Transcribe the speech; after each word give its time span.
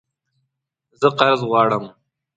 زه 0.99 1.07
قرض 1.19 1.41
غواړم 1.49 1.85